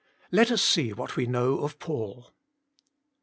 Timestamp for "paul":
1.77-2.33